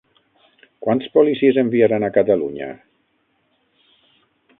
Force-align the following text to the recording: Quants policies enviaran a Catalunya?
Quants 0.85 1.09
policies 1.17 1.59
enviaran 1.63 2.07
a 2.07 2.09
Catalunya? 2.15 2.71